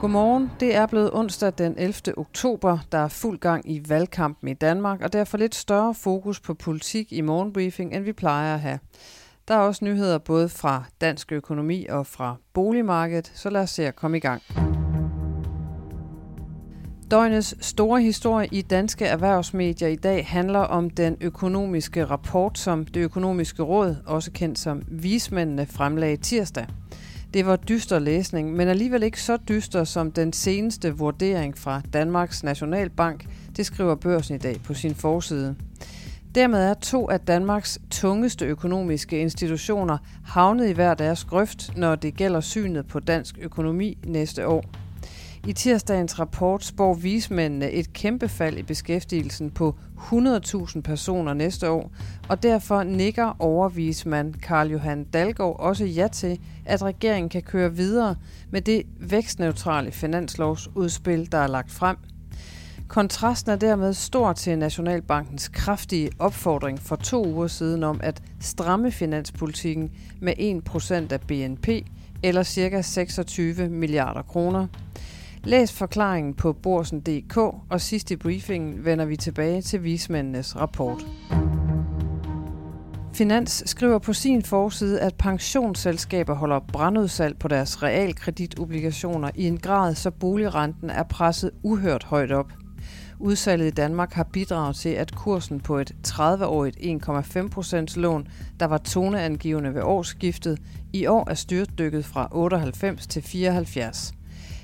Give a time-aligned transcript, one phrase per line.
[0.00, 0.50] Godmorgen.
[0.60, 2.18] Det er blevet onsdag den 11.
[2.18, 2.78] oktober.
[2.92, 7.12] Der er fuld gang i valgkampen i Danmark, og derfor lidt større fokus på politik
[7.12, 8.78] i morgenbriefing, end vi plejer at have.
[9.48, 13.86] Der er også nyheder både fra dansk økonomi og fra boligmarkedet, så lad os se
[13.86, 14.42] at komme i gang.
[17.10, 23.00] Døgnets store historie i danske erhvervsmedier i dag handler om den økonomiske rapport, som det
[23.00, 26.66] økonomiske råd, også kendt som vismændene, fremlagde tirsdag.
[27.34, 32.42] Det var dyster læsning, men alligevel ikke så dyster som den seneste vurdering fra Danmarks
[32.42, 33.26] Nationalbank,
[33.56, 35.54] det skriver børsen i dag på sin forside.
[36.34, 42.14] Dermed er to af Danmarks tungeste økonomiske institutioner havnet i hver deres grøft, når det
[42.14, 44.64] gælder synet på dansk økonomi næste år.
[45.46, 51.90] I tirsdagens rapport spår vismændene et kæmpe fald i beskæftigelsen på 100.000 personer næste år,
[52.28, 58.16] og derfor nikker overvismand Karl Johan Dalgaard også ja til, at regeringen kan køre videre
[58.50, 61.96] med det vækstneutrale finanslovsudspil, der er lagt frem.
[62.88, 68.90] Kontrasten er dermed stor til Nationalbankens kraftige opfordring for to uger siden om at stramme
[68.90, 70.32] finanspolitikken med
[71.08, 71.68] 1% af BNP
[72.22, 72.82] eller ca.
[72.82, 74.66] 26 milliarder kroner.
[75.44, 77.36] Læs forklaringen på borsen.dk,
[77.70, 81.06] og sidst i briefingen vender vi tilbage til vismændenes rapport.
[83.14, 89.94] Finans skriver på sin forside, at pensionsselskaber holder brandudsalg på deres realkreditobligationer i en grad,
[89.94, 92.52] så boligrenten er presset uhørt højt op.
[93.18, 98.28] Udsalget i Danmark har bidraget til, at kursen på et 30-årigt 1,5% lån,
[98.60, 100.58] der var toneangivende ved årsskiftet,
[100.92, 104.14] i år er styrtdykket fra 98 til 74.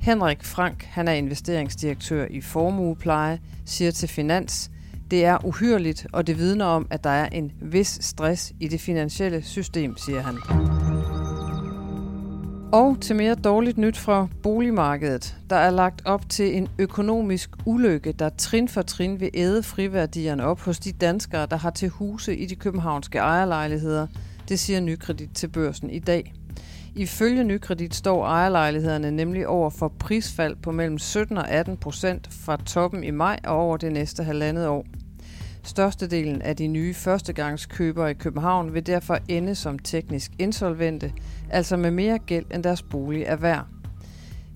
[0.00, 4.70] Henrik Frank, han er investeringsdirektør i Formuepleje, siger til Finans,
[5.10, 8.80] det er uhyrligt, og det vidner om, at der er en vis stress i det
[8.80, 10.36] finansielle system, siger han.
[12.72, 15.36] Og til mere dårligt nyt fra boligmarkedet.
[15.50, 20.44] Der er lagt op til en økonomisk ulykke, der trin for trin vil æde friværdierne
[20.44, 24.06] op hos de danskere, der har til huse i de københavnske ejerlejligheder.
[24.48, 26.34] Det siger Nykredit til børsen i dag.
[26.98, 32.56] Ifølge Nykredit står ejerlejlighederne nemlig over for prisfald på mellem 17 og 18 procent fra
[32.56, 34.86] toppen i maj og over det næste halvandet år.
[35.62, 41.12] Størstedelen af de nye førstegangskøbere i København vil derfor ende som teknisk insolvente,
[41.50, 43.66] altså med mere gæld end deres bolig er værd.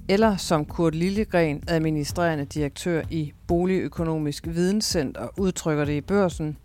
[0.08, 6.56] Eller som Kurt Lillegren, administrerende direktør i Boligøkonomisk Videnscenter, udtrykker det i børsen,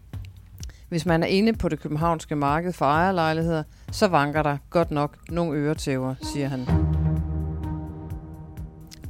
[0.90, 5.18] hvis man er inde på det københavnske marked for ejerlejligheder, så vanker der godt nok
[5.30, 6.68] nogle øretæver, siger han.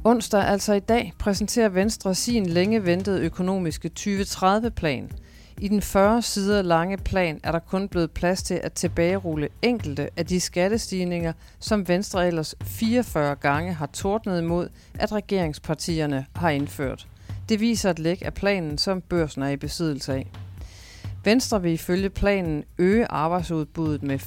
[0.04, 5.10] Onsdag, altså i dag, præsenterer Venstre sin længe ventede økonomiske 2030-plan.
[5.60, 10.08] I den 40 sider lange plan er der kun blevet plads til at tilbagerulle enkelte
[10.16, 17.06] af de skattestigninger, som Venstre ellers 44 gange har tordnet imod, at regeringspartierne har indført.
[17.48, 20.30] Det viser et læk af planen, som børsen er i besiddelse af.
[21.24, 24.18] Venstre vil ifølge planen øge arbejdsudbuddet med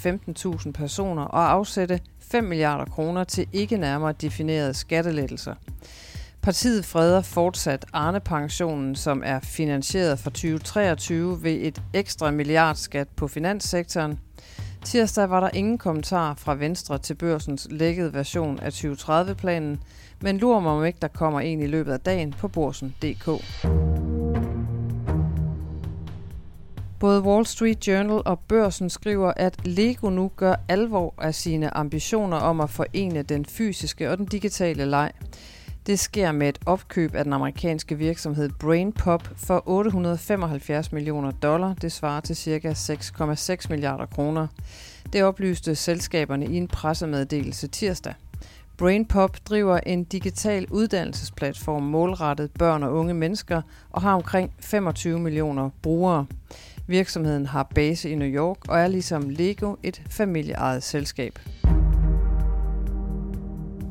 [0.65, 5.55] 15.000 personer og afsætte 5 milliarder kroner til ikke nærmere definerede skattelettelser.
[6.41, 14.19] Partiet freder fortsat Arne-pensionen, som er finansieret fra 2023 ved et ekstra milliardskat på finanssektoren.
[14.85, 19.79] Tirsdag var der ingen kommentar fra Venstre til børsens lækkede version af 2030-planen,
[20.21, 23.29] men lurer mig om ikke, der kommer en i løbet af dagen på borsen.dk.
[27.01, 32.37] Både Wall Street Journal og Børsen skriver, at Lego nu gør alvor af sine ambitioner
[32.37, 35.11] om at forene den fysiske og den digitale leg.
[35.85, 41.73] Det sker med et opkøb af den amerikanske virksomhed BrainPop for 875 millioner dollar.
[41.73, 42.71] Det svarer til ca.
[42.71, 44.47] 6,6 milliarder kroner.
[45.13, 48.13] Det oplyste selskaberne i en pressemeddelelse tirsdag.
[48.77, 53.61] BrainPop driver en digital uddannelsesplatform målrettet børn og unge mennesker
[53.91, 56.25] og har omkring 25 millioner brugere.
[56.87, 61.39] Virksomheden har base i New York og er ligesom Lego et familieejet selskab.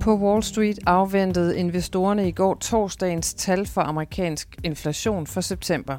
[0.00, 5.97] På Wall Street afventede investorerne i går torsdagens tal for amerikansk inflation for september.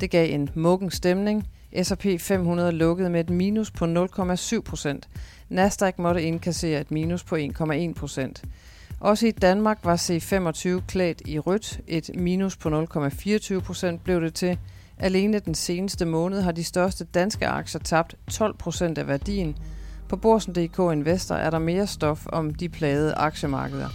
[0.00, 1.48] Det gav en muggen stemning.
[1.82, 5.08] S&P 500 lukkede med et minus på 0,7 procent.
[5.48, 8.44] Nasdaq måtte indkassere et minus på 1,1 procent.
[9.00, 11.80] Også i Danmark var C25 klædt i rødt.
[11.86, 14.58] Et minus på 0,24 procent blev det til.
[14.98, 19.56] Alene den seneste måned har de største danske aktier tabt 12 procent af værdien.
[20.08, 23.88] På Borsen.dk Investor er der mere stof om de plagede aktiemarkeder.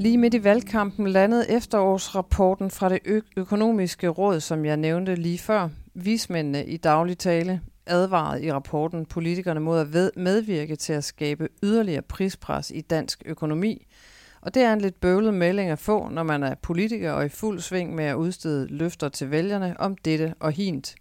[0.00, 5.38] Lige midt i valgkampen landede efterårsrapporten fra det ø- økonomiske råd, som jeg nævnte lige
[5.38, 5.68] før.
[5.94, 7.60] Vismændene i daglig tale.
[7.86, 13.86] advarede i rapporten politikerne mod at medvirke til at skabe yderligere prispres i dansk økonomi.
[14.44, 17.28] Og det er en lidt bøvlet melding at få, når man er politiker og i
[17.28, 20.94] fuld sving med at udstede løfter til vælgerne om dette og hint.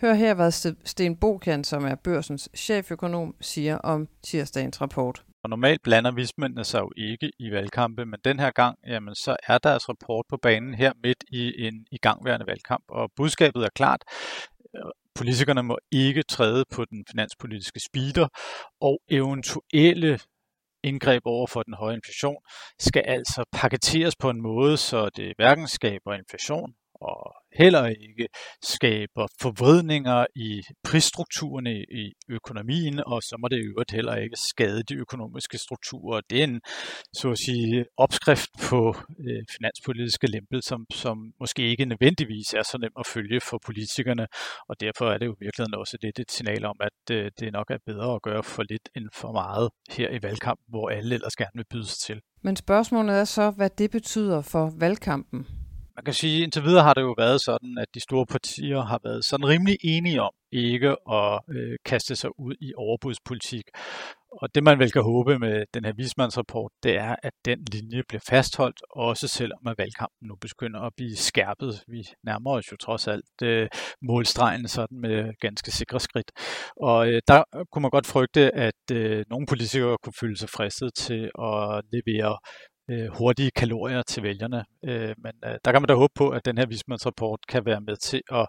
[0.00, 0.50] Hør her, hvad
[0.84, 5.24] Sten Bokan, som er børsens cheføkonom, siger om tirsdagens rapport.
[5.44, 9.36] Og normalt blander vismændene sig jo ikke i valgkampe, men den her gang, jamen, så
[9.48, 12.84] er deres rapport på banen her midt i en igangværende valgkamp.
[12.88, 14.02] Og budskabet er klart,
[15.14, 18.28] politikerne må ikke træde på den finanspolitiske speeder,
[18.80, 20.18] og eventuelle
[20.88, 22.36] indgreb over for den høje inflation
[22.78, 28.28] skal altså paketeres på en måde, så det hverken skaber inflation og heller ikke
[28.62, 34.82] skaber forvridninger i prisstrukturerne i økonomien, og så må det i øvrigt heller ikke skade
[34.82, 36.20] de økonomiske strukturer.
[36.30, 36.60] Det er en,
[37.12, 38.96] så at sige, opskrift på
[39.26, 44.26] øh, finanspolitiske lempel, som, som måske ikke nødvendigvis er så nem at følge for politikerne,
[44.68, 47.52] og derfor er det jo i virkeligheden også lidt et signal om, at øh, det
[47.52, 51.14] nok er bedre at gøre for lidt end for meget her i valgkampen, hvor alle
[51.14, 52.20] ellers gerne vil byde sig til.
[52.42, 55.46] Men spørgsmålet er så, hvad det betyder for valgkampen
[55.98, 59.00] man kan sige, indtil videre har det jo været sådan, at de store partier har
[59.04, 63.64] været sådan rimelig enige om ikke at øh, kaste sig ud i overbudspolitik.
[64.42, 68.02] Og det man vel kan håbe med den her vismandsrapport, det er, at den linje
[68.08, 71.84] bliver fastholdt, også selvom at valgkampen nu begynder at blive skærpet.
[71.88, 73.68] Vi nærmer os jo trods alt øh,
[74.02, 76.30] målstregen sådan med ganske sikre skridt.
[76.76, 77.42] Og øh, der
[77.72, 82.38] kunne man godt frygte, at øh, nogle politikere kunne føle sig fristet til at levere
[82.90, 84.64] øh, hurtige kalorier til vælgerne.
[84.84, 87.80] Øh, men øh, der kan man da håbe på, at den her vismandsrapport kan være
[87.80, 88.46] med til at,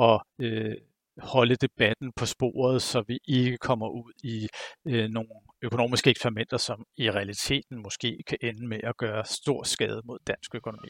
[0.00, 0.74] at øh,
[1.18, 4.48] holde debatten på sporet, så vi ikke kommer ud i
[4.88, 5.28] øh, nogle
[5.62, 10.54] økonomiske eksperimenter, som i realiteten måske kan ende med at gøre stor skade mod dansk
[10.54, 10.88] økonomi.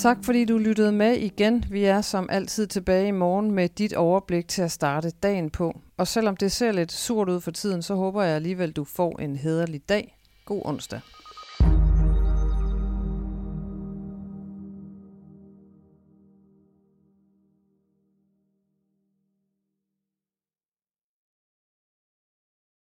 [0.00, 1.64] Tak fordi du lyttede med igen.
[1.70, 5.80] Vi er som altid tilbage i morgen med dit overblik til at starte dagen på.
[5.96, 9.18] Og selvom det ser lidt surt ud for tiden, så håber jeg alligevel, du får
[9.18, 10.16] en hederlig dag.
[10.44, 11.00] God onsdag.